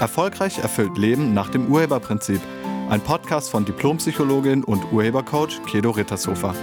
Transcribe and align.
Erfolgreich 0.00 0.58
erfüllt 0.58 0.96
Leben 0.96 1.34
nach 1.34 1.50
dem 1.50 1.70
Urheberprinzip. 1.70 2.40
Ein 2.88 3.02
Podcast 3.02 3.50
von 3.50 3.66
Diplompsychologin 3.66 4.64
und 4.64 4.90
Urhebercoach 4.92 5.62
Kedo 5.66 5.90
Rittershofer. 5.90 6.54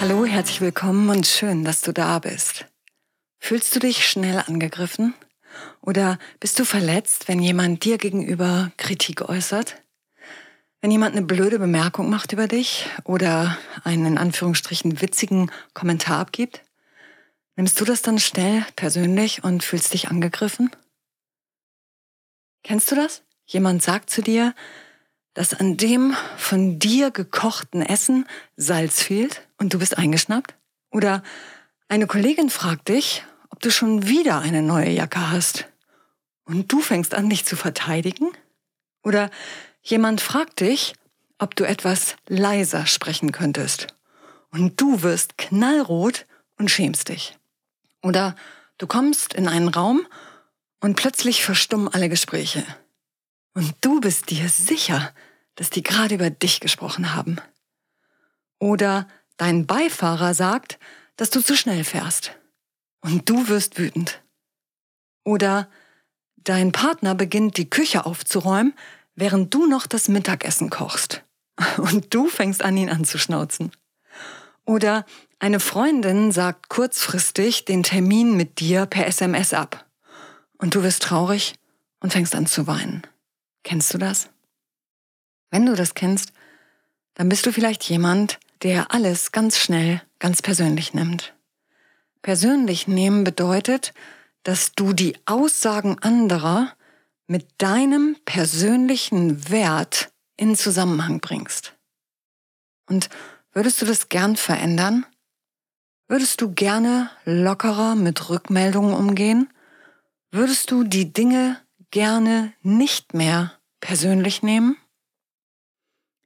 Hallo, 0.00 0.24
herzlich 0.24 0.60
willkommen 0.60 1.10
und 1.10 1.26
schön, 1.26 1.64
dass 1.64 1.82
du 1.82 1.92
da 1.92 2.20
bist. 2.20 2.66
Fühlst 3.40 3.74
du 3.74 3.80
dich 3.80 4.08
schnell 4.08 4.44
angegriffen? 4.46 5.14
Oder 5.80 6.20
bist 6.38 6.56
du 6.60 6.64
verletzt, 6.64 7.26
wenn 7.26 7.40
jemand 7.40 7.84
dir 7.84 7.98
gegenüber 7.98 8.70
Kritik 8.76 9.28
äußert? 9.28 9.82
Wenn 10.80 10.92
jemand 10.92 11.16
eine 11.16 11.26
blöde 11.26 11.58
Bemerkung 11.58 12.08
macht 12.08 12.32
über 12.32 12.46
dich 12.46 12.88
oder 13.02 13.58
einen 13.82 14.06
in 14.06 14.18
Anführungsstrichen 14.18 15.02
witzigen 15.02 15.50
Kommentar 15.74 16.20
abgibt? 16.20 16.62
Nimmst 17.58 17.80
du 17.80 17.84
das 17.84 18.02
dann 18.02 18.20
schnell 18.20 18.64
persönlich 18.76 19.42
und 19.42 19.64
fühlst 19.64 19.92
dich 19.92 20.06
angegriffen? 20.06 20.70
Kennst 22.62 22.92
du 22.92 22.94
das? 22.94 23.24
Jemand 23.46 23.82
sagt 23.82 24.10
zu 24.10 24.22
dir, 24.22 24.54
dass 25.34 25.54
an 25.54 25.76
dem 25.76 26.14
von 26.36 26.78
dir 26.78 27.10
gekochten 27.10 27.82
Essen 27.82 28.28
Salz 28.54 29.02
fehlt 29.02 29.48
und 29.56 29.74
du 29.74 29.80
bist 29.80 29.98
eingeschnappt? 29.98 30.54
Oder 30.92 31.24
eine 31.88 32.06
Kollegin 32.06 32.48
fragt 32.48 32.90
dich, 32.90 33.24
ob 33.50 33.58
du 33.58 33.72
schon 33.72 34.06
wieder 34.06 34.38
eine 34.38 34.62
neue 34.62 34.90
Jacke 34.90 35.32
hast 35.32 35.66
und 36.44 36.70
du 36.70 36.80
fängst 36.80 37.12
an, 37.12 37.28
dich 37.28 37.44
zu 37.44 37.56
verteidigen? 37.56 38.30
Oder 39.02 39.32
jemand 39.82 40.20
fragt 40.20 40.60
dich, 40.60 40.94
ob 41.38 41.56
du 41.56 41.64
etwas 41.64 42.14
leiser 42.28 42.86
sprechen 42.86 43.32
könntest 43.32 43.88
und 44.52 44.80
du 44.80 45.02
wirst 45.02 45.38
knallrot 45.38 46.24
und 46.56 46.70
schämst 46.70 47.08
dich. 47.08 47.37
Oder 48.02 48.36
du 48.78 48.86
kommst 48.86 49.34
in 49.34 49.48
einen 49.48 49.68
Raum 49.68 50.06
und 50.80 50.96
plötzlich 50.96 51.44
verstummen 51.44 51.88
alle 51.88 52.08
Gespräche. 52.08 52.64
Und 53.54 53.74
du 53.80 54.00
bist 54.00 54.30
dir 54.30 54.48
sicher, 54.48 55.12
dass 55.56 55.70
die 55.70 55.82
gerade 55.82 56.14
über 56.14 56.30
dich 56.30 56.60
gesprochen 56.60 57.14
haben. 57.14 57.40
Oder 58.60 59.08
dein 59.36 59.66
Beifahrer 59.66 60.34
sagt, 60.34 60.78
dass 61.16 61.30
du 61.30 61.40
zu 61.42 61.56
schnell 61.56 61.84
fährst. 61.84 62.32
Und 63.00 63.28
du 63.28 63.48
wirst 63.48 63.78
wütend. 63.78 64.22
Oder 65.24 65.68
dein 66.36 66.72
Partner 66.72 67.14
beginnt 67.14 67.56
die 67.56 67.68
Küche 67.68 68.06
aufzuräumen, 68.06 68.74
während 69.14 69.52
du 69.52 69.66
noch 69.66 69.86
das 69.86 70.08
Mittagessen 70.08 70.70
kochst. 70.70 71.24
Und 71.76 72.14
du 72.14 72.28
fängst 72.28 72.62
an, 72.62 72.76
ihn 72.76 72.88
anzuschnauzen. 72.88 73.72
Oder 74.64 75.04
eine 75.40 75.60
Freundin 75.60 76.32
sagt 76.32 76.68
kurzfristig 76.68 77.64
den 77.64 77.82
Termin 77.82 78.36
mit 78.36 78.58
dir 78.58 78.86
per 78.86 79.06
SMS 79.06 79.54
ab. 79.54 79.86
Und 80.58 80.74
du 80.74 80.82
wirst 80.82 81.02
traurig 81.02 81.54
und 82.00 82.12
fängst 82.12 82.34
an 82.34 82.46
zu 82.46 82.66
weinen. 82.66 83.02
Kennst 83.62 83.94
du 83.94 83.98
das? 83.98 84.28
Wenn 85.50 85.66
du 85.66 85.74
das 85.74 85.94
kennst, 85.94 86.32
dann 87.14 87.28
bist 87.28 87.46
du 87.46 87.52
vielleicht 87.52 87.84
jemand, 87.84 88.38
der 88.62 88.92
alles 88.92 89.30
ganz 89.30 89.58
schnell, 89.58 90.02
ganz 90.18 90.42
persönlich 90.42 90.94
nimmt. 90.94 91.34
Persönlich 92.22 92.88
nehmen 92.88 93.22
bedeutet, 93.22 93.94
dass 94.42 94.72
du 94.72 94.92
die 94.92 95.16
Aussagen 95.26 95.98
anderer 96.00 96.72
mit 97.26 97.46
deinem 97.58 98.16
persönlichen 98.24 99.50
Wert 99.50 100.10
in 100.36 100.56
Zusammenhang 100.56 101.20
bringst. 101.20 101.74
Und 102.88 103.08
würdest 103.52 103.80
du 103.80 103.86
das 103.86 104.08
gern 104.08 104.36
verändern? 104.36 105.06
Würdest 106.10 106.40
du 106.40 106.50
gerne 106.50 107.10
lockerer 107.26 107.94
mit 107.94 108.30
Rückmeldungen 108.30 108.94
umgehen? 108.94 109.50
Würdest 110.30 110.70
du 110.70 110.82
die 110.82 111.12
Dinge 111.12 111.60
gerne 111.90 112.54
nicht 112.62 113.12
mehr 113.12 113.52
persönlich 113.80 114.42
nehmen? 114.42 114.78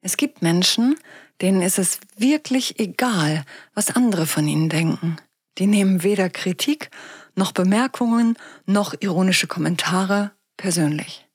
Es 0.01 0.17
gibt 0.17 0.41
Menschen, 0.41 0.95
denen 1.41 1.63
ist 1.63 1.81
es 1.81 1.99
wirklich 2.17 2.79
egal, 2.79 3.45
was 3.75 3.91
andere 3.91 4.27
von 4.27 4.47
ihnen 4.47 4.69
denken. 4.69 5.17
Die 5.59 5.67
nehmen 5.67 6.05
weder 6.05 6.31
Kritik 6.31 6.91
noch 7.35 7.51
Bemerkungen 7.51 8.37
noch 8.67 8.95
ironische 9.01 9.49
Kommentare 9.49 10.31
persönlich. 10.57 11.27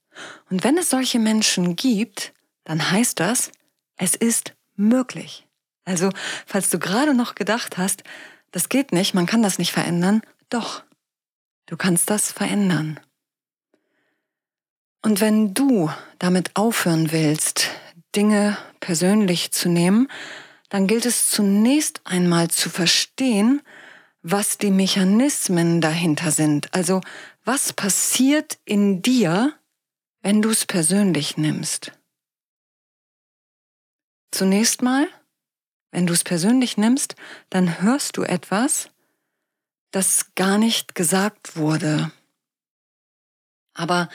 Und 0.49 0.63
wenn 0.63 0.77
es 0.77 0.89
solche 0.89 1.19
Menschen 1.19 1.75
gibt, 1.75 2.33
dann 2.63 2.91
heißt 2.91 3.19
das, 3.19 3.51
es 3.97 4.16
ist 4.16 4.53
möglich. 4.77 5.45
Also, 5.83 6.11
falls 6.45 6.69
du 6.69 6.79
gerade 6.79 7.13
noch 7.13 7.35
gedacht 7.35 7.77
hast, 7.77 8.03
das 8.57 8.69
geht 8.69 8.91
nicht, 8.91 9.13
man 9.13 9.28
kann 9.28 9.44
das 9.44 9.59
nicht 9.59 9.72
verändern. 9.72 10.23
Doch, 10.50 10.81
du 11.68 11.78
kannst 11.78 12.09
das 12.09 12.31
verändern. 12.31 13.00
Und 15.03 15.22
wenn 15.22 15.53
du 15.53 15.91
damit 16.18 16.56
aufhören 16.56 17.12
willst, 17.12 17.69
Dinge 18.16 18.57
persönlich 18.79 19.51
zu 19.51 19.69
nehmen, 19.69 20.07
dann 20.69 20.88
gilt 20.88 21.06
es 21.06 21.29
zunächst 21.29 22.01
einmal 22.03 22.50
zu 22.50 22.72
verstehen, 22.72 23.62
was 24.23 24.57
die 24.57 24.72
Mechanismen 24.72 25.79
dahinter 25.79 26.31
sind. 26.31 26.73
Also 26.73 27.01
was 27.46 27.73
passiert 27.73 28.57
in 28.66 29.03
dir, 29.03 29.53
wenn 30.23 30.41
du 30.41 30.50
es 30.50 30.66
persönlich 30.66 31.38
nimmst. 31.38 31.91
Zunächst 34.31 34.81
mal 34.81 35.07
wenn 35.91 36.07
du 36.07 36.13
es 36.13 36.23
persönlich 36.23 36.77
nimmst, 36.77 37.15
dann 37.49 37.81
hörst 37.81 38.17
du 38.17 38.23
etwas, 38.23 38.89
das 39.91 40.33
gar 40.35 40.57
nicht 40.57 40.95
gesagt 40.95 41.55
wurde. 41.55 42.11
Aber 43.73 44.09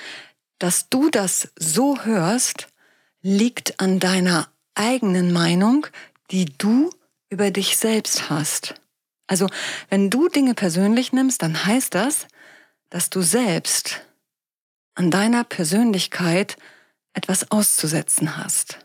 dass 0.58 0.88
du 0.88 1.10
das 1.10 1.48
so 1.56 2.04
hörst, 2.04 2.68
liegt 3.20 3.80
an 3.80 4.00
deiner 4.00 4.48
eigenen 4.74 5.32
Meinung, 5.32 5.86
die 6.30 6.46
du 6.46 6.90
über 7.30 7.50
dich 7.50 7.76
selbst 7.76 8.30
hast. 8.30 8.74
Also 9.26 9.48
wenn 9.88 10.10
du 10.10 10.28
Dinge 10.28 10.54
persönlich 10.54 11.12
nimmst, 11.12 11.42
dann 11.42 11.64
heißt 11.64 11.94
das, 11.94 12.26
dass 12.90 13.08
du 13.08 13.22
selbst 13.22 14.02
an 14.94 15.10
deiner 15.10 15.44
Persönlichkeit 15.44 16.56
etwas 17.14 17.50
auszusetzen 17.50 18.36
hast. 18.36 18.78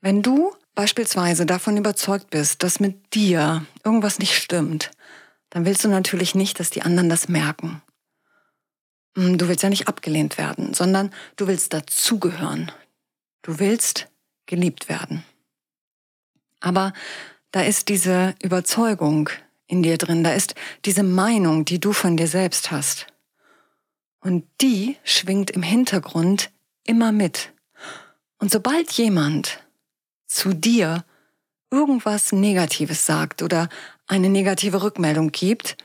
Wenn 0.00 0.22
du 0.22 0.54
beispielsweise 0.78 1.44
davon 1.44 1.76
überzeugt 1.76 2.30
bist, 2.30 2.62
dass 2.62 2.78
mit 2.78 3.12
dir 3.12 3.66
irgendwas 3.82 4.20
nicht 4.20 4.36
stimmt, 4.36 4.92
dann 5.50 5.64
willst 5.64 5.82
du 5.82 5.88
natürlich 5.88 6.36
nicht, 6.36 6.60
dass 6.60 6.70
die 6.70 6.82
anderen 6.82 7.08
das 7.08 7.28
merken. 7.28 7.82
Hm, 9.16 9.38
du 9.38 9.48
willst 9.48 9.64
ja 9.64 9.70
nicht 9.70 9.88
abgelehnt 9.88 10.38
werden, 10.38 10.74
sondern 10.74 11.10
du 11.34 11.48
willst 11.48 11.72
dazugehören. 11.72 12.70
Du 13.42 13.58
willst 13.58 14.06
geliebt 14.46 14.88
werden. 14.88 15.24
Aber 16.60 16.92
da 17.50 17.62
ist 17.62 17.88
diese 17.88 18.36
Überzeugung 18.40 19.30
in 19.66 19.82
dir 19.82 19.98
drin, 19.98 20.22
da 20.22 20.32
ist 20.32 20.54
diese 20.84 21.02
Meinung, 21.02 21.64
die 21.64 21.80
du 21.80 21.92
von 21.92 22.16
dir 22.16 22.28
selbst 22.28 22.70
hast. 22.70 23.08
Und 24.20 24.46
die 24.60 24.96
schwingt 25.02 25.50
im 25.50 25.64
Hintergrund 25.64 26.52
immer 26.84 27.10
mit. 27.10 27.52
Und 28.38 28.52
sobald 28.52 28.92
jemand 28.92 29.58
zu 30.28 30.52
dir 30.54 31.04
irgendwas 31.70 32.32
Negatives 32.32 33.04
sagt 33.04 33.42
oder 33.42 33.68
eine 34.06 34.28
negative 34.28 34.82
Rückmeldung 34.82 35.32
gibt, 35.32 35.76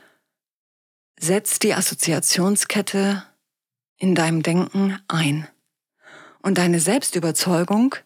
setzt 1.18 1.62
die 1.62 1.74
Assoziationskette 1.74 3.24
in 3.96 4.14
deinem 4.14 4.42
Denken 4.42 4.98
ein. 5.08 5.48
Und 6.42 6.58
deine 6.58 6.80
Selbstüberzeugung 6.80 7.96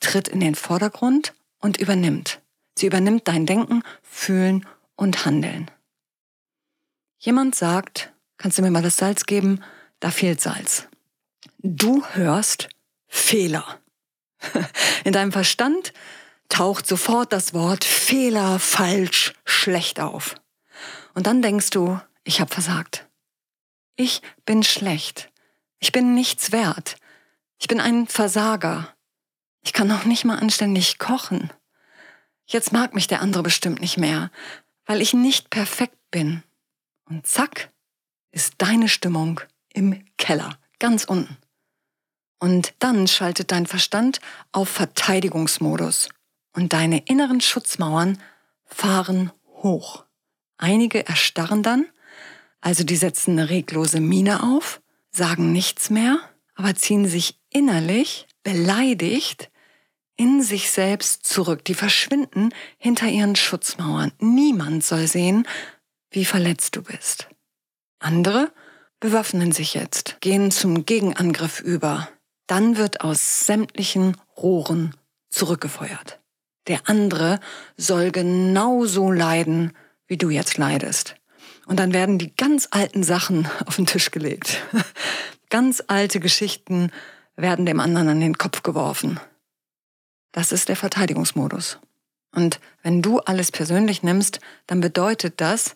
tritt 0.00 0.28
in 0.28 0.40
den 0.40 0.54
Vordergrund 0.54 1.34
und 1.58 1.78
übernimmt. 1.78 2.40
Sie 2.76 2.86
übernimmt 2.86 3.26
dein 3.26 3.46
Denken, 3.46 3.82
Fühlen 4.02 4.66
und 4.94 5.24
Handeln. 5.24 5.70
Jemand 7.18 7.54
sagt, 7.54 8.12
kannst 8.36 8.58
du 8.58 8.62
mir 8.62 8.70
mal 8.70 8.82
das 8.82 8.96
Salz 8.96 9.26
geben? 9.26 9.64
Da 10.00 10.10
fehlt 10.10 10.40
Salz. 10.40 10.86
Du 11.58 12.04
hörst 12.06 12.68
Fehler. 13.08 13.77
In 15.04 15.12
deinem 15.12 15.32
Verstand 15.32 15.92
taucht 16.48 16.86
sofort 16.86 17.32
das 17.32 17.54
Wort 17.54 17.84
Fehler, 17.84 18.58
falsch, 18.58 19.34
schlecht 19.44 20.00
auf. 20.00 20.34
Und 21.14 21.26
dann 21.26 21.42
denkst 21.42 21.70
du, 21.70 22.00
ich 22.24 22.40
habe 22.40 22.52
versagt. 22.52 23.08
Ich 23.96 24.22
bin 24.44 24.62
schlecht. 24.62 25.30
Ich 25.80 25.92
bin 25.92 26.14
nichts 26.14 26.52
wert. 26.52 26.96
Ich 27.58 27.68
bin 27.68 27.80
ein 27.80 28.06
Versager. 28.06 28.94
Ich 29.64 29.72
kann 29.72 29.88
noch 29.88 30.04
nicht 30.04 30.24
mal 30.24 30.38
anständig 30.38 30.98
kochen. 30.98 31.52
Jetzt 32.46 32.72
mag 32.72 32.94
mich 32.94 33.06
der 33.06 33.20
andere 33.20 33.42
bestimmt 33.42 33.80
nicht 33.80 33.98
mehr, 33.98 34.30
weil 34.86 35.02
ich 35.02 35.12
nicht 35.12 35.50
perfekt 35.50 35.98
bin. 36.10 36.42
Und 37.04 37.26
zack, 37.26 37.70
ist 38.30 38.54
deine 38.58 38.88
Stimmung 38.88 39.40
im 39.72 40.04
Keller, 40.16 40.58
ganz 40.78 41.04
unten. 41.04 41.36
Und 42.38 42.74
dann 42.78 43.08
schaltet 43.08 43.50
dein 43.50 43.66
Verstand 43.66 44.20
auf 44.52 44.68
Verteidigungsmodus 44.68 46.08
und 46.52 46.72
deine 46.72 46.98
inneren 47.06 47.40
Schutzmauern 47.40 48.18
fahren 48.64 49.32
hoch. 49.62 50.04
Einige 50.56 51.06
erstarren 51.06 51.62
dann, 51.62 51.86
also 52.60 52.84
die 52.84 52.96
setzen 52.96 53.38
eine 53.38 53.50
reglose 53.50 54.00
Miene 54.00 54.42
auf, 54.42 54.80
sagen 55.10 55.52
nichts 55.52 55.90
mehr, 55.90 56.18
aber 56.54 56.74
ziehen 56.74 57.06
sich 57.06 57.38
innerlich 57.50 58.26
beleidigt 58.42 59.50
in 60.16 60.42
sich 60.42 60.70
selbst 60.70 61.24
zurück. 61.24 61.64
Die 61.64 61.74
verschwinden 61.74 62.52
hinter 62.76 63.06
ihren 63.06 63.36
Schutzmauern. 63.36 64.12
Niemand 64.18 64.84
soll 64.84 65.06
sehen, 65.06 65.46
wie 66.10 66.24
verletzt 66.24 66.74
du 66.76 66.82
bist. 66.82 67.28
Andere 68.00 68.52
bewaffnen 69.00 69.52
sich 69.52 69.74
jetzt, 69.74 70.16
gehen 70.20 70.50
zum 70.50 70.84
Gegenangriff 70.84 71.60
über. 71.60 72.08
Dann 72.48 72.76
wird 72.76 73.02
aus 73.02 73.46
sämtlichen 73.46 74.16
Rohren 74.36 74.96
zurückgefeuert. 75.28 76.18
Der 76.66 76.80
andere 76.88 77.38
soll 77.76 78.10
genauso 78.10 79.12
leiden, 79.12 79.76
wie 80.06 80.16
du 80.16 80.30
jetzt 80.30 80.58
leidest. 80.58 81.14
Und 81.66 81.78
dann 81.78 81.92
werden 81.92 82.18
die 82.18 82.34
ganz 82.34 82.66
alten 82.70 83.04
Sachen 83.04 83.48
auf 83.66 83.76
den 83.76 83.86
Tisch 83.86 84.10
gelegt. 84.10 84.62
ganz 85.50 85.84
alte 85.86 86.18
Geschichten 86.18 86.90
werden 87.36 87.66
dem 87.66 87.78
anderen 87.78 88.08
an 88.08 88.20
den 88.20 88.38
Kopf 88.38 88.62
geworfen. 88.62 89.20
Das 90.32 90.50
ist 90.50 90.68
der 90.68 90.76
Verteidigungsmodus. 90.76 91.78
Und 92.32 92.60
wenn 92.82 93.02
du 93.02 93.20
alles 93.20 93.52
persönlich 93.52 94.02
nimmst, 94.02 94.40
dann 94.66 94.80
bedeutet 94.80 95.40
das, 95.40 95.74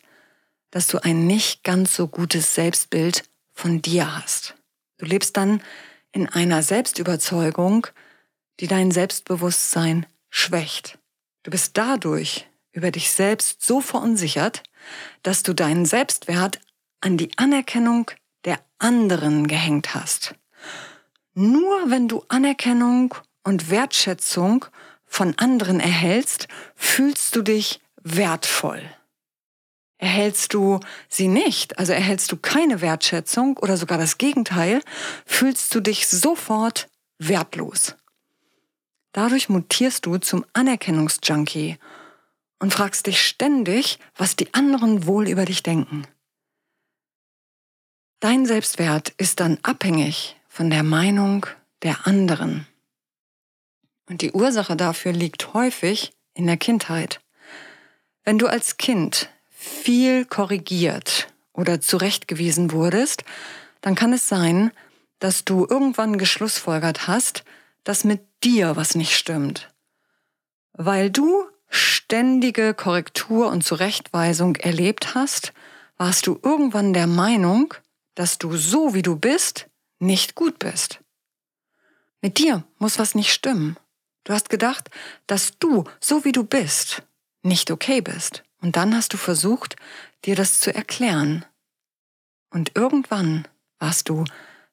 dass 0.71 0.87
du 0.87 1.03
ein 1.03 1.27
nicht 1.27 1.65
ganz 1.65 1.95
so 1.95 2.09
gutes 2.09 2.55
Selbstbild 2.55 3.25
von 3.53 3.83
dir 3.83 4.17
hast. 4.17 4.55
Du 4.97 5.05
lebst 5.05 5.37
dann 5.37 5.63
in 6.13 6.29
einer 6.29 6.63
Selbstüberzeugung, 6.63 7.87
die 8.61 8.67
dein 8.67 8.91
Selbstbewusstsein 8.91 10.07
schwächt. 10.31 10.99
Du 11.43 11.51
bist 11.51 11.77
dadurch 11.77 12.47
über 12.73 12.91
dich 12.91 13.11
selbst 13.11 13.63
so 13.63 13.81
verunsichert, 13.81 14.63
dass 15.23 15.43
du 15.43 15.55
deinen 15.55 15.87
Selbstwert 15.87 16.61
an 17.01 17.17
die 17.17 17.31
Anerkennung 17.37 18.11
der 18.45 18.61
anderen 18.79 19.47
gehängt 19.47 19.95
hast. 19.95 20.35
Nur 21.35 21.91
wenn 21.91 22.09
du 22.09 22.25
Anerkennung 22.29 23.15
und 23.43 23.71
Wertschätzung 23.71 24.67
von 25.05 25.37
anderen 25.39 25.81
erhältst, 25.81 26.49
fühlst 26.75 27.35
du 27.37 27.43
dich 27.43 27.81
wertvoll. 28.03 28.83
Erhältst 30.03 30.53
du 30.53 30.81
sie 31.09 31.29
nicht, 31.29 31.79
also 31.79 31.93
erhältst 31.93 32.33
du 32.33 32.37
keine 32.37 32.81
Wertschätzung 32.81 33.57
oder 33.59 33.77
sogar 33.77 33.99
das 33.99 34.19
Gegenteil, 34.19 34.83
fühlst 35.25 35.73
du 35.73 35.79
dich 35.79 36.09
sofort 36.09 36.89
wertlos. 37.19 37.95
Dadurch 39.13 39.49
mutierst 39.49 40.05
du 40.05 40.19
zum 40.19 40.45
Anerkennungsjunkie 40.55 41.79
und 42.59 42.75
fragst 42.75 43.07
dich 43.07 43.23
ständig, 43.23 44.01
was 44.17 44.35
die 44.35 44.53
anderen 44.55 45.07
wohl 45.07 45.29
über 45.29 45.45
dich 45.45 45.63
denken. 45.63 46.05
Dein 48.19 48.45
Selbstwert 48.45 49.11
ist 49.19 49.39
dann 49.39 49.61
abhängig 49.63 50.37
von 50.49 50.69
der 50.69 50.83
Meinung 50.83 51.47
der 51.85 52.09
anderen. 52.09 52.67
Und 54.09 54.21
die 54.21 54.33
Ursache 54.33 54.75
dafür 54.75 55.13
liegt 55.13 55.55
häufig 55.55 56.13
in 56.35 56.49
der 56.49 56.57
Kindheit. 56.57 57.21
Wenn 58.25 58.39
du 58.39 58.49
als 58.49 58.79
Kind 58.79 59.29
viel 59.63 60.25
korrigiert 60.25 61.29
oder 61.53 61.81
zurechtgewiesen 61.81 62.73
wurdest, 62.73 63.25
dann 63.81 63.95
kann 63.95 64.13
es 64.13 64.29
sein, 64.29 64.73
dass 65.21 65.45
du 65.45 65.67
irgendwann 65.69 66.19
geschlussfolgert 66.19 67.07
hast, 67.07 67.45
dass 67.85 68.05
mit 68.05 68.23
dir 68.43 68.77
was 68.77 68.97
nicht 68.97 69.17
stimmt. 69.17 69.71
Weil 70.73 71.11
du 71.11 71.45
ständige 71.69 72.75
Korrektur 72.75 73.51
und 73.51 73.63
Zurechtweisung 73.63 74.57
erlebt 74.57 75.15
hast, 75.15 75.53
warst 75.97 76.27
du 76.27 76.41
irgendwann 76.43 76.93
der 76.93 77.07
Meinung, 77.07 77.73
dass 78.15 78.39
du 78.39 78.57
so 78.57 78.95
wie 78.95 79.03
du 79.03 79.17
bist, 79.17 79.69
nicht 80.01 80.35
gut 80.35 80.59
bist. 80.59 80.99
Mit 82.21 82.39
dir 82.39 82.65
muss 82.79 82.99
was 82.99 83.15
nicht 83.15 83.33
stimmen. 83.33 83.77
Du 84.25 84.33
hast 84.33 84.51
gedacht, 84.51 84.91
dass 85.27 85.59
du, 85.59 85.85
so 86.01 86.25
wie 86.25 86.33
du 86.33 86.43
bist, 86.45 87.03
nicht 87.43 87.71
okay 87.71 88.01
bist. 88.01 88.43
Und 88.63 88.77
dann 88.77 88.95
hast 88.95 89.13
du 89.13 89.19
versucht, 89.19 89.77
dir 90.25 90.37
das 90.37 90.61
zu 90.61 90.75
erklären. 90.75 91.45
Und 92.51 92.73
irgendwann 92.77 93.47
warst 93.79 94.09
du 94.09 94.25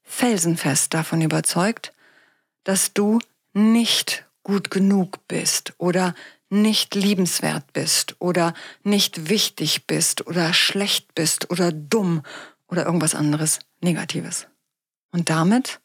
felsenfest 0.03 0.93
davon 0.93 1.21
überzeugt, 1.21 1.91
dass 2.63 2.93
du 2.93 3.19
nicht 3.53 4.25
gut 4.43 4.69
genug 4.69 5.27
bist 5.27 5.73
oder 5.77 6.13
nicht 6.49 6.95
liebenswert 6.95 7.73
bist 7.73 8.15
oder 8.19 8.53
nicht 8.83 9.29
wichtig 9.29 9.85
bist 9.85 10.25
oder 10.25 10.53
schlecht 10.53 11.13
bist 11.15 11.49
oder 11.49 11.71
dumm 11.71 12.21
oder 12.67 12.85
irgendwas 12.85 13.15
anderes 13.15 13.59
Negatives. 13.81 14.47
Und 15.11 15.29
damit 15.29 15.79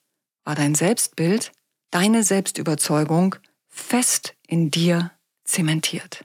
war 0.44 0.54
dein 0.54 0.74
Selbstbild, 0.74 1.52
deine 1.90 2.22
Selbstüberzeugung 2.22 3.36
fest 3.68 4.34
in 4.46 4.70
dir 4.70 5.10
zementiert. 5.44 6.24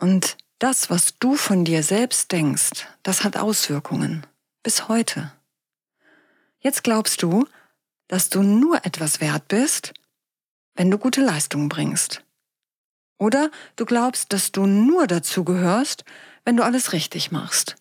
Und 0.00 0.38
das, 0.58 0.88
was 0.88 1.18
du 1.18 1.36
von 1.36 1.64
dir 1.64 1.82
selbst 1.82 2.32
denkst, 2.32 2.86
das 3.02 3.22
hat 3.22 3.36
Auswirkungen 3.36 4.26
bis 4.62 4.88
heute. 4.88 5.32
Jetzt 6.58 6.82
glaubst 6.82 7.22
du, 7.22 7.46
dass 8.08 8.30
du 8.30 8.42
nur 8.42 8.84
etwas 8.86 9.20
wert 9.20 9.48
bist, 9.48 9.92
wenn 10.74 10.90
du 10.90 10.98
gute 10.98 11.20
Leistungen 11.20 11.68
bringst. 11.68 12.24
Oder 13.18 13.50
du 13.76 13.84
glaubst, 13.84 14.32
dass 14.32 14.52
du 14.52 14.64
nur 14.64 15.06
dazu 15.06 15.44
gehörst, 15.44 16.04
wenn 16.44 16.56
du 16.56 16.64
alles 16.64 16.92
richtig 16.92 17.30
machst. 17.30 17.76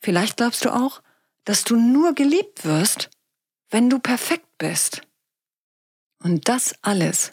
Vielleicht 0.00 0.38
glaubst 0.38 0.64
du 0.64 0.70
auch, 0.70 1.02
dass 1.44 1.64
du 1.64 1.76
nur 1.76 2.14
geliebt 2.14 2.64
wirst, 2.64 3.10
wenn 3.70 3.90
du 3.90 3.98
perfekt 3.98 4.48
bist. 4.56 5.02
Und 6.18 6.48
das 6.48 6.74
alles 6.80 7.32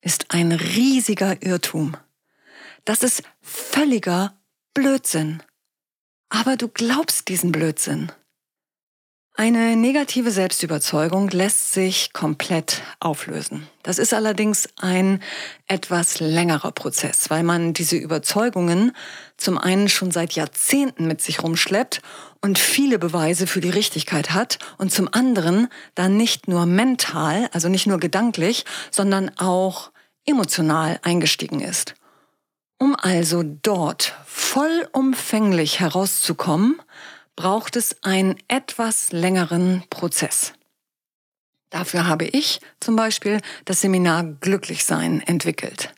ist 0.00 0.32
ein 0.32 0.50
riesiger 0.50 1.40
Irrtum. 1.42 1.96
Das 2.84 3.02
ist 3.02 3.22
völliger 3.40 4.34
Blödsinn. 4.74 5.42
Aber 6.28 6.56
du 6.56 6.68
glaubst 6.68 7.28
diesen 7.28 7.50
Blödsinn. 7.50 8.12
Eine 9.36 9.74
negative 9.74 10.30
Selbstüberzeugung 10.30 11.28
lässt 11.30 11.72
sich 11.72 12.12
komplett 12.12 12.82
auflösen. 13.00 13.66
Das 13.82 13.98
ist 13.98 14.14
allerdings 14.14 14.68
ein 14.76 15.20
etwas 15.66 16.20
längerer 16.20 16.70
Prozess, 16.70 17.30
weil 17.30 17.42
man 17.42 17.72
diese 17.72 17.96
Überzeugungen 17.96 18.92
zum 19.36 19.58
einen 19.58 19.88
schon 19.88 20.12
seit 20.12 20.34
Jahrzehnten 20.34 21.08
mit 21.08 21.20
sich 21.20 21.42
rumschleppt 21.42 22.00
und 22.42 22.60
viele 22.60 23.00
Beweise 23.00 23.48
für 23.48 23.60
die 23.60 23.70
Richtigkeit 23.70 24.30
hat 24.30 24.58
und 24.78 24.92
zum 24.92 25.08
anderen 25.12 25.66
dann 25.96 26.16
nicht 26.16 26.46
nur 26.46 26.64
mental, 26.64 27.48
also 27.52 27.68
nicht 27.68 27.88
nur 27.88 27.98
gedanklich, 27.98 28.64
sondern 28.92 29.36
auch 29.36 29.90
emotional 30.26 31.00
eingestiegen 31.02 31.60
ist. 31.60 31.96
Um 32.78 32.96
also 32.96 33.42
dort 33.42 34.14
vollumfänglich 34.26 35.80
herauszukommen, 35.80 36.80
braucht 37.36 37.76
es 37.76 38.02
einen 38.02 38.36
etwas 38.48 39.12
längeren 39.12 39.84
Prozess. 39.90 40.52
Dafür 41.70 42.06
habe 42.06 42.24
ich 42.26 42.60
zum 42.80 42.94
Beispiel 42.94 43.40
das 43.64 43.80
Seminar 43.80 44.24
Glücklichsein 44.24 45.20
entwickelt. 45.20 45.92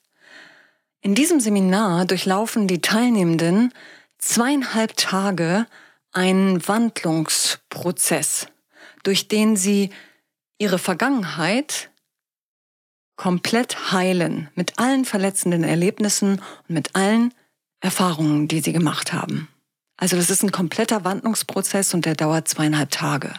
In 1.02 1.14
diesem 1.14 1.38
Seminar 1.38 2.06
durchlaufen 2.06 2.66
die 2.66 2.80
Teilnehmenden 2.80 3.72
zweieinhalb 4.18 4.96
Tage 4.96 5.66
einen 6.12 6.66
Wandlungsprozess, 6.66 8.46
durch 9.02 9.28
den 9.28 9.56
sie 9.56 9.90
ihre 10.58 10.78
Vergangenheit 10.78 11.90
komplett 13.16 13.92
heilen, 13.92 14.48
mit 14.54 14.78
allen 14.78 15.04
verletzenden 15.04 15.64
Erlebnissen 15.64 16.40
und 16.68 16.74
mit 16.74 16.94
allen 16.94 17.32
Erfahrungen, 17.80 18.48
die 18.48 18.60
sie 18.60 18.72
gemacht 18.72 19.12
haben. 19.12 19.48
Also 19.96 20.16
das 20.16 20.30
ist 20.30 20.42
ein 20.42 20.52
kompletter 20.52 21.04
Wandlungsprozess 21.04 21.94
und 21.94 22.04
der 22.04 22.14
dauert 22.14 22.48
zweieinhalb 22.48 22.90
Tage. 22.90 23.32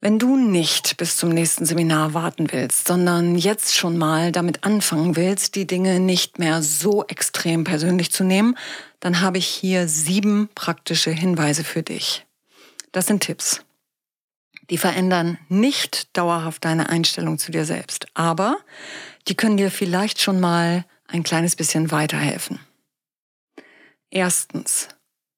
Wenn 0.00 0.18
du 0.18 0.36
nicht 0.36 0.98
bis 0.98 1.16
zum 1.16 1.30
nächsten 1.30 1.64
Seminar 1.64 2.12
warten 2.12 2.52
willst, 2.52 2.86
sondern 2.86 3.36
jetzt 3.36 3.74
schon 3.74 3.96
mal 3.96 4.32
damit 4.32 4.62
anfangen 4.62 5.16
willst, 5.16 5.54
die 5.54 5.66
Dinge 5.66 5.98
nicht 5.98 6.38
mehr 6.38 6.62
so 6.62 7.06
extrem 7.06 7.64
persönlich 7.64 8.12
zu 8.12 8.22
nehmen, 8.22 8.58
dann 9.00 9.22
habe 9.22 9.38
ich 9.38 9.46
hier 9.46 9.88
sieben 9.88 10.50
praktische 10.54 11.10
Hinweise 11.10 11.64
für 11.64 11.82
dich. 11.82 12.26
Das 12.92 13.06
sind 13.06 13.22
Tipps. 13.22 13.63
Die 14.70 14.78
verändern 14.78 15.38
nicht 15.48 16.16
dauerhaft 16.16 16.64
deine 16.64 16.88
Einstellung 16.88 17.38
zu 17.38 17.52
dir 17.52 17.64
selbst, 17.64 18.06
aber 18.14 18.56
die 19.28 19.34
können 19.34 19.56
dir 19.56 19.70
vielleicht 19.70 20.20
schon 20.20 20.40
mal 20.40 20.84
ein 21.06 21.22
kleines 21.22 21.56
bisschen 21.56 21.90
weiterhelfen. 21.90 22.60
Erstens, 24.10 24.88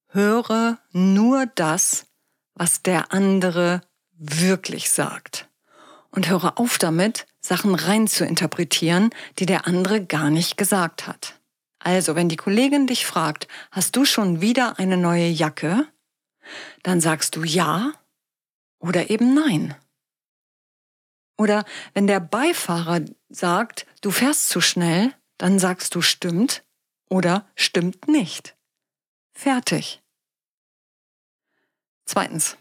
höre 0.09 0.79
nur 0.93 1.47
das, 1.55 2.07
was 2.55 2.83
der 2.83 3.13
andere 3.13 3.83
wirklich 4.13 4.91
sagt. 4.91 5.49
Und 6.11 6.29
höre 6.29 6.59
auf 6.59 6.79
damit, 6.79 7.27
Sachen 7.41 7.75
rein 7.75 8.09
zu 8.09 8.25
interpretieren, 8.25 9.11
die 9.39 9.47
der 9.47 9.67
andere 9.67 10.05
gar 10.05 10.31
nicht 10.31 10.57
gesagt 10.57 11.07
hat. 11.07 11.39
Also, 11.79 12.17
wenn 12.17 12.29
die 12.29 12.37
Kollegin 12.37 12.87
dich 12.87 13.07
fragt, 13.07 13.47
hast 13.71 13.95
du 13.97 14.05
schon 14.05 14.41
wieder 14.41 14.79
eine 14.79 14.97
neue 14.97 15.29
Jacke? 15.29 15.87
Dann 16.83 17.01
sagst 17.01 17.37
du 17.37 17.45
ja 17.45 17.93
oder 18.79 19.11
eben 19.11 19.35
nein. 19.35 19.75
Oder 21.39 21.65
wenn 21.95 22.07
der 22.07 22.21
Beifahrer 22.21 23.01
sagt, 23.29 23.87
du 24.01 24.11
fährst 24.11 24.49
zu 24.49 24.61
schnell, 24.61 25.13
dann 25.39 25.59
sagst 25.59 25.95
du 25.95 26.01
stimmt 26.01 26.65
oder 27.09 27.47
stimmt 27.55 28.09
nicht. 28.09 28.57
Fertig. 29.35 30.03
Zweitens, 32.07 32.57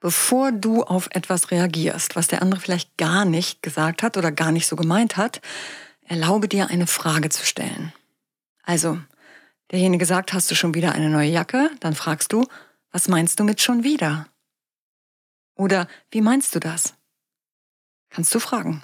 bevor 0.00 0.50
du 0.50 0.82
auf 0.82 1.08
etwas 1.12 1.50
reagierst, 1.50 2.16
was 2.16 2.28
der 2.28 2.42
andere 2.42 2.60
vielleicht 2.60 2.96
gar 2.96 3.24
nicht 3.24 3.62
gesagt 3.62 4.02
hat 4.02 4.16
oder 4.16 4.32
gar 4.32 4.50
nicht 4.50 4.66
so 4.66 4.74
gemeint 4.74 5.16
hat, 5.16 5.40
erlaube 6.02 6.48
dir 6.48 6.68
eine 6.68 6.86
Frage 6.86 7.28
zu 7.28 7.44
stellen. 7.44 7.92
Also, 8.62 8.98
derjenige 9.70 10.06
sagt, 10.06 10.32
hast 10.32 10.50
du 10.50 10.54
schon 10.54 10.74
wieder 10.74 10.92
eine 10.92 11.10
neue 11.10 11.30
Jacke? 11.30 11.70
Dann 11.80 11.94
fragst 11.94 12.32
du, 12.32 12.46
was 12.90 13.08
meinst 13.08 13.38
du 13.38 13.44
mit 13.44 13.60
schon 13.60 13.84
wieder? 13.84 14.26
Oder 15.56 15.88
wie 16.10 16.20
meinst 16.20 16.54
du 16.54 16.60
das? 16.60 16.94
Kannst 18.10 18.34
du 18.34 18.38
fragen. 18.38 18.82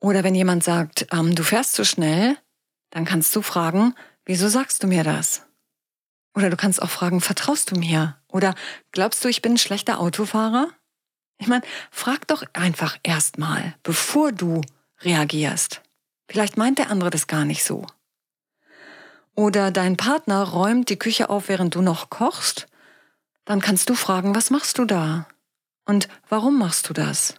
Oder 0.00 0.24
wenn 0.24 0.34
jemand 0.34 0.64
sagt, 0.64 1.06
ähm, 1.12 1.34
du 1.34 1.42
fährst 1.42 1.74
zu 1.74 1.84
schnell, 1.84 2.38
dann 2.90 3.04
kannst 3.04 3.34
du 3.36 3.42
fragen, 3.42 3.94
wieso 4.24 4.48
sagst 4.48 4.82
du 4.82 4.86
mir 4.86 5.04
das? 5.04 5.42
Oder 6.34 6.50
du 6.50 6.56
kannst 6.56 6.80
auch 6.80 6.90
fragen, 6.90 7.20
vertraust 7.20 7.70
du 7.70 7.76
mir? 7.76 8.16
Oder 8.28 8.54
glaubst 8.92 9.24
du, 9.24 9.28
ich 9.28 9.42
bin 9.42 9.54
ein 9.54 9.58
schlechter 9.58 10.00
Autofahrer? 10.00 10.68
Ich 11.38 11.48
meine, 11.48 11.62
frag 11.90 12.26
doch 12.28 12.42
einfach 12.52 12.98
erstmal, 13.02 13.74
bevor 13.82 14.32
du 14.32 14.60
reagierst. 15.00 15.82
Vielleicht 16.28 16.56
meint 16.56 16.78
der 16.78 16.90
andere 16.90 17.10
das 17.10 17.26
gar 17.26 17.44
nicht 17.44 17.64
so. 17.64 17.86
Oder 19.34 19.70
dein 19.70 19.96
Partner 19.96 20.42
räumt 20.42 20.88
die 20.88 20.98
Küche 20.98 21.28
auf, 21.28 21.48
während 21.48 21.74
du 21.74 21.82
noch 21.82 22.10
kochst. 22.10 22.68
Dann 23.44 23.60
kannst 23.60 23.90
du 23.90 23.94
fragen, 23.94 24.34
was 24.34 24.50
machst 24.50 24.78
du 24.78 24.86
da? 24.86 25.26
Und 25.86 26.08
warum 26.28 26.58
machst 26.58 26.88
du 26.88 26.92
das? 26.92 27.34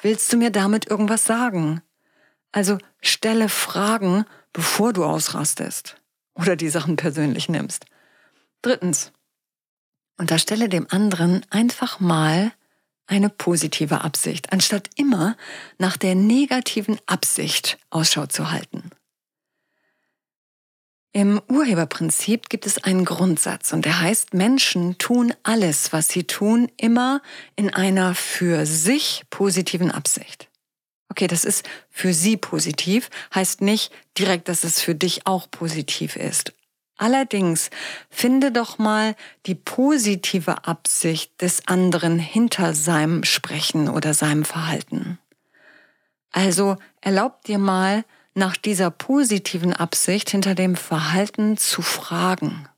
Willst 0.00 0.32
du 0.32 0.36
mir 0.36 0.50
damit 0.50 0.86
irgendwas 0.86 1.24
sagen? 1.24 1.82
Also 2.52 2.78
stelle 3.00 3.48
Fragen, 3.48 4.24
bevor 4.52 4.92
du 4.92 5.04
ausrastest 5.04 5.96
oder 6.34 6.54
die 6.54 6.68
Sachen 6.68 6.96
persönlich 6.96 7.48
nimmst. 7.48 7.86
Drittens, 8.62 9.12
unterstelle 10.16 10.68
dem 10.68 10.86
anderen 10.90 11.44
einfach 11.50 12.00
mal 12.00 12.52
eine 13.06 13.30
positive 13.30 14.02
Absicht, 14.02 14.52
anstatt 14.52 14.90
immer 14.96 15.36
nach 15.78 15.96
der 15.96 16.14
negativen 16.14 16.98
Absicht 17.06 17.78
Ausschau 17.90 18.26
zu 18.26 18.50
halten. 18.50 18.90
Im 21.12 21.40
Urheberprinzip 21.48 22.48
gibt 22.48 22.66
es 22.66 22.84
einen 22.84 23.04
Grundsatz 23.04 23.72
und 23.72 23.84
der 23.84 24.00
heißt, 24.00 24.34
Menschen 24.34 24.98
tun 24.98 25.32
alles, 25.42 25.92
was 25.92 26.08
sie 26.08 26.24
tun, 26.24 26.70
immer 26.76 27.22
in 27.56 27.72
einer 27.72 28.14
für 28.14 28.66
sich 28.66 29.24
positiven 29.30 29.90
Absicht. 29.90 30.48
Okay, 31.08 31.26
das 31.26 31.44
ist 31.44 31.68
für 31.88 32.12
sie 32.12 32.36
positiv, 32.36 33.08
heißt 33.34 33.62
nicht 33.62 33.92
direkt, 34.18 34.48
dass 34.48 34.64
es 34.64 34.80
für 34.80 34.94
dich 34.94 35.26
auch 35.26 35.50
positiv 35.50 36.16
ist. 36.16 36.52
Allerdings 36.98 37.70
finde 38.10 38.52
doch 38.52 38.78
mal 38.78 39.14
die 39.46 39.54
positive 39.54 40.66
Absicht 40.66 41.40
des 41.40 41.66
anderen 41.66 42.18
hinter 42.18 42.74
seinem 42.74 43.24
Sprechen 43.24 43.88
oder 43.88 44.14
seinem 44.14 44.44
Verhalten. 44.44 45.18
Also 46.32 46.76
erlaub 47.00 47.44
dir 47.44 47.58
mal, 47.58 48.04
nach 48.38 48.56
dieser 48.56 48.90
positiven 48.90 49.74
Absicht 49.74 50.30
hinter 50.30 50.54
dem 50.54 50.76
Verhalten 50.76 51.56
zu 51.56 51.82
fragen, 51.82 52.68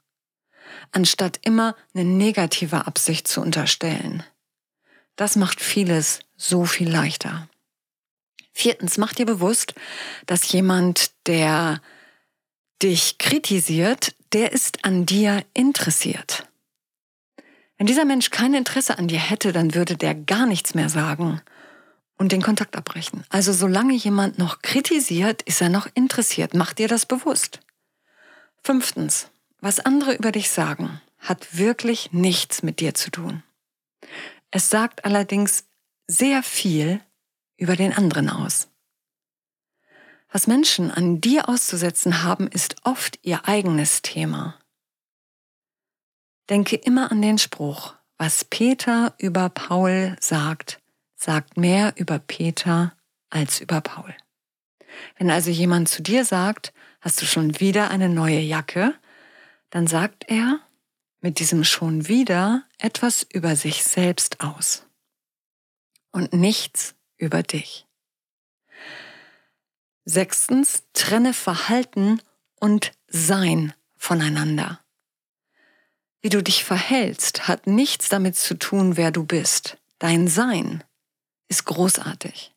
anstatt 0.90 1.38
immer 1.42 1.76
eine 1.94 2.04
negative 2.04 2.86
Absicht 2.86 3.28
zu 3.28 3.40
unterstellen. 3.40 4.24
Das 5.16 5.36
macht 5.36 5.60
vieles 5.60 6.20
so 6.36 6.64
viel 6.64 6.90
leichter. 6.90 7.48
Viertens, 8.52 8.98
mach 8.98 9.12
dir 9.12 9.26
bewusst, 9.26 9.74
dass 10.26 10.50
jemand, 10.50 11.12
der 11.26 11.80
dich 12.82 13.18
kritisiert, 13.18 14.14
der 14.32 14.52
ist 14.52 14.84
an 14.84 15.06
dir 15.06 15.44
interessiert. 15.54 16.46
Wenn 17.76 17.86
dieser 17.86 18.04
Mensch 18.04 18.30
kein 18.30 18.54
Interesse 18.54 18.98
an 18.98 19.08
dir 19.08 19.18
hätte, 19.18 19.52
dann 19.52 19.74
würde 19.74 19.96
der 19.96 20.14
gar 20.14 20.46
nichts 20.46 20.74
mehr 20.74 20.88
sagen 20.88 21.40
und 22.20 22.32
den 22.32 22.42
Kontakt 22.42 22.76
abbrechen. 22.76 23.24
Also 23.30 23.50
solange 23.54 23.94
jemand 23.94 24.38
noch 24.38 24.60
kritisiert, 24.60 25.40
ist 25.40 25.62
er 25.62 25.70
noch 25.70 25.88
interessiert. 25.94 26.52
Mach 26.52 26.74
dir 26.74 26.86
das 26.86 27.06
bewusst. 27.06 27.60
Fünftens, 28.62 29.30
was 29.60 29.80
andere 29.80 30.12
über 30.12 30.30
dich 30.30 30.50
sagen, 30.50 31.00
hat 31.18 31.56
wirklich 31.56 32.12
nichts 32.12 32.62
mit 32.62 32.80
dir 32.80 32.92
zu 32.92 33.10
tun. 33.10 33.42
Es 34.50 34.68
sagt 34.68 35.06
allerdings 35.06 35.64
sehr 36.08 36.42
viel 36.42 37.00
über 37.56 37.74
den 37.74 37.94
anderen 37.94 38.28
aus. 38.28 38.68
Was 40.30 40.46
Menschen 40.46 40.90
an 40.90 41.22
dir 41.22 41.48
auszusetzen 41.48 42.22
haben, 42.22 42.48
ist 42.48 42.76
oft 42.84 43.18
ihr 43.22 43.48
eigenes 43.48 44.02
Thema. 44.02 44.58
Denke 46.50 46.76
immer 46.76 47.10
an 47.10 47.22
den 47.22 47.38
Spruch, 47.38 47.94
was 48.18 48.44
Peter 48.44 49.14
über 49.16 49.48
Paul 49.48 50.16
sagt, 50.20 50.80
sagt 51.20 51.56
mehr 51.56 51.92
über 51.96 52.18
Peter 52.18 52.96
als 53.28 53.60
über 53.60 53.80
Paul. 53.80 54.14
Wenn 55.16 55.30
also 55.30 55.50
jemand 55.50 55.88
zu 55.88 56.02
dir 56.02 56.24
sagt, 56.24 56.72
hast 57.00 57.20
du 57.20 57.26
schon 57.26 57.60
wieder 57.60 57.90
eine 57.90 58.08
neue 58.08 58.40
Jacke, 58.40 58.94
dann 59.68 59.86
sagt 59.86 60.24
er 60.28 60.60
mit 61.20 61.38
diesem 61.38 61.64
schon 61.64 62.08
wieder 62.08 62.64
etwas 62.78 63.22
über 63.22 63.54
sich 63.54 63.84
selbst 63.84 64.40
aus 64.40 64.86
und 66.10 66.32
nichts 66.32 66.94
über 67.18 67.42
dich. 67.42 67.86
Sechstens, 70.06 70.84
trenne 70.94 71.34
Verhalten 71.34 72.20
und 72.58 72.92
Sein 73.06 73.74
voneinander. 73.96 74.80
Wie 76.22 76.30
du 76.30 76.42
dich 76.42 76.64
verhältst, 76.64 77.46
hat 77.46 77.66
nichts 77.66 78.08
damit 78.08 78.36
zu 78.36 78.54
tun, 78.54 78.96
wer 78.96 79.10
du 79.10 79.24
bist. 79.24 79.76
Dein 79.98 80.26
Sein 80.26 80.82
ist 81.50 81.66
großartig. 81.66 82.54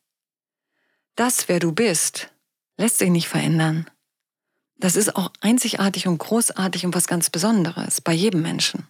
Das, 1.16 1.48
wer 1.48 1.60
du 1.60 1.72
bist, 1.72 2.30
lässt 2.78 2.98
sich 2.98 3.10
nicht 3.10 3.28
verändern. 3.28 3.90
Das 4.76 4.96
ist 4.96 5.14
auch 5.14 5.30
einzigartig 5.40 6.06
und 6.08 6.18
großartig 6.18 6.86
und 6.86 6.94
was 6.94 7.06
ganz 7.06 7.28
Besonderes 7.28 8.00
bei 8.00 8.12
jedem 8.12 8.42
Menschen. 8.42 8.88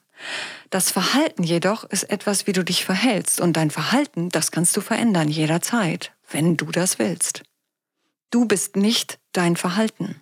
Das 0.70 0.90
Verhalten 0.90 1.42
jedoch 1.42 1.84
ist 1.84 2.04
etwas, 2.04 2.46
wie 2.46 2.52
du 2.52 2.64
dich 2.64 2.84
verhältst 2.84 3.40
und 3.40 3.54
dein 3.56 3.70
Verhalten, 3.70 4.28
das 4.28 4.50
kannst 4.50 4.76
du 4.76 4.80
verändern 4.80 5.28
jederzeit, 5.28 6.12
wenn 6.30 6.56
du 6.56 6.66
das 6.66 6.98
willst. 6.98 7.42
Du 8.30 8.46
bist 8.46 8.76
nicht 8.76 9.18
dein 9.32 9.56
Verhalten. 9.56 10.20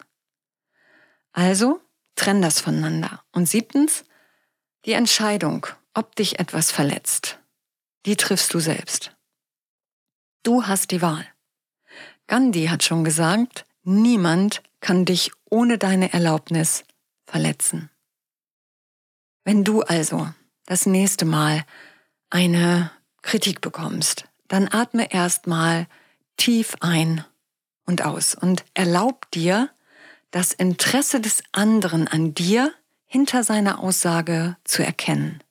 Also 1.32 1.80
trenn 2.14 2.42
das 2.42 2.60
voneinander. 2.60 3.22
Und 3.32 3.48
siebtens, 3.48 4.04
die 4.84 4.92
Entscheidung, 4.92 5.66
ob 5.94 6.16
dich 6.16 6.38
etwas 6.38 6.70
verletzt, 6.70 7.38
die 8.06 8.16
triffst 8.16 8.52
du 8.52 8.60
selbst. 8.60 9.14
Du 10.42 10.66
hast 10.66 10.90
die 10.90 11.02
Wahl. 11.02 11.26
Gandhi 12.26 12.66
hat 12.66 12.82
schon 12.82 13.04
gesagt, 13.04 13.64
niemand 13.84 14.62
kann 14.80 15.04
dich 15.04 15.30
ohne 15.48 15.78
deine 15.78 16.12
Erlaubnis 16.12 16.84
verletzen. 17.24 17.90
Wenn 19.44 19.64
du 19.64 19.82
also 19.82 20.28
das 20.66 20.86
nächste 20.86 21.24
Mal 21.24 21.64
eine 22.30 22.90
Kritik 23.22 23.60
bekommst, 23.60 24.24
dann 24.48 24.68
atme 24.68 25.12
erstmal 25.12 25.86
tief 26.36 26.74
ein 26.80 27.24
und 27.86 28.04
aus 28.04 28.34
und 28.34 28.64
erlaub 28.74 29.30
dir, 29.30 29.70
das 30.32 30.52
Interesse 30.52 31.20
des 31.20 31.42
anderen 31.52 32.08
an 32.08 32.34
dir 32.34 32.72
hinter 33.04 33.44
seiner 33.44 33.80
Aussage 33.80 34.56
zu 34.64 34.82
erkennen. 34.82 35.44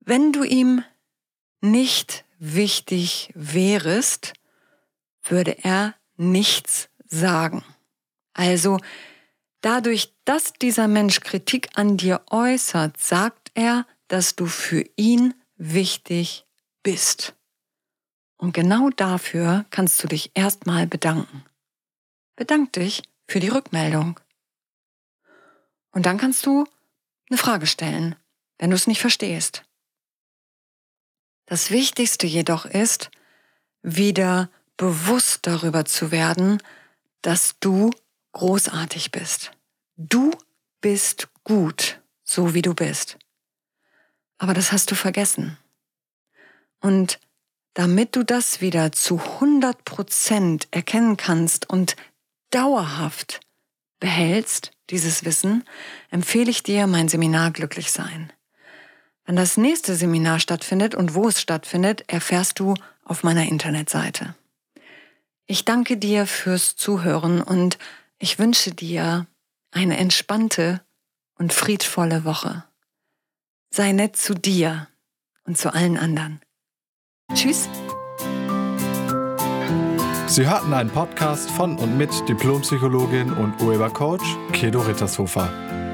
Wenn 0.00 0.32
du 0.32 0.42
ihm 0.42 0.82
nicht 1.60 2.25
wichtig 2.38 3.30
wärest, 3.34 4.34
würde 5.22 5.64
er 5.64 5.94
nichts 6.16 6.88
sagen. 7.06 7.64
Also 8.32 8.78
dadurch, 9.60 10.14
dass 10.24 10.52
dieser 10.52 10.88
Mensch 10.88 11.20
Kritik 11.20 11.70
an 11.74 11.96
dir 11.96 12.22
äußert, 12.30 12.98
sagt 13.00 13.50
er, 13.54 13.86
dass 14.08 14.36
du 14.36 14.46
für 14.46 14.84
ihn 14.96 15.34
wichtig 15.56 16.46
bist. 16.82 17.34
Und 18.36 18.52
genau 18.52 18.90
dafür 18.90 19.64
kannst 19.70 20.02
du 20.02 20.08
dich 20.08 20.30
erstmal 20.34 20.86
bedanken. 20.86 21.44
Bedank 22.36 22.74
dich 22.74 23.02
für 23.26 23.40
die 23.40 23.48
Rückmeldung. 23.48 24.20
Und 25.90 26.04
dann 26.04 26.18
kannst 26.18 26.44
du 26.44 26.66
eine 27.30 27.38
Frage 27.38 27.66
stellen, 27.66 28.14
wenn 28.58 28.70
du 28.70 28.76
es 28.76 28.86
nicht 28.86 29.00
verstehst. 29.00 29.65
Das 31.46 31.70
Wichtigste 31.70 32.26
jedoch 32.26 32.66
ist, 32.66 33.10
wieder 33.82 34.50
bewusst 34.76 35.46
darüber 35.46 35.84
zu 35.84 36.10
werden, 36.10 36.62
dass 37.22 37.56
du 37.60 37.90
großartig 38.32 39.12
bist. 39.12 39.52
Du 39.96 40.32
bist 40.80 41.28
gut, 41.44 42.00
so 42.22 42.52
wie 42.52 42.62
du 42.62 42.74
bist. 42.74 43.16
Aber 44.38 44.54
das 44.54 44.72
hast 44.72 44.90
du 44.90 44.94
vergessen. 44.94 45.56
Und 46.80 47.18
damit 47.74 48.16
du 48.16 48.24
das 48.24 48.60
wieder 48.60 48.92
zu 48.92 49.18
100 49.18 49.84
Prozent 49.84 50.68
erkennen 50.70 51.16
kannst 51.16 51.68
und 51.70 51.96
dauerhaft 52.50 53.40
behältst, 54.00 54.72
dieses 54.90 55.24
Wissen, 55.24 55.64
empfehle 56.10 56.50
ich 56.50 56.62
dir 56.62 56.86
mein 56.86 57.08
Seminar 57.08 57.50
Glücklich 57.50 57.90
sein. 57.90 58.32
Wenn 59.26 59.34
das 59.34 59.56
nächste 59.56 59.96
Seminar 59.96 60.38
stattfindet 60.38 60.94
und 60.94 61.14
wo 61.14 61.26
es 61.28 61.40
stattfindet, 61.40 62.04
erfährst 62.06 62.60
du 62.60 62.74
auf 63.04 63.24
meiner 63.24 63.48
Internetseite. 63.48 64.36
Ich 65.46 65.64
danke 65.64 65.96
dir 65.96 66.26
fürs 66.26 66.76
Zuhören 66.76 67.42
und 67.42 67.76
ich 68.18 68.38
wünsche 68.38 68.70
dir 68.70 69.26
eine 69.72 69.96
entspannte 69.96 70.80
und 71.38 71.52
friedvolle 71.52 72.24
Woche. 72.24 72.64
Sei 73.70 73.90
nett 73.92 74.16
zu 74.16 74.34
dir 74.34 74.86
und 75.44 75.58
zu 75.58 75.74
allen 75.74 75.98
anderen. 75.98 76.40
Tschüss. 77.34 77.68
Sie 80.28 80.48
hörten 80.48 80.72
einen 80.72 80.90
Podcast 80.90 81.50
von 81.50 81.78
und 81.78 81.98
mit 81.98 82.10
Diplompsychologin 82.28 83.32
und 83.32 83.60
Urhebercoach 83.60 84.22
Kedo 84.52 84.80
Rittershofer. 84.80 85.65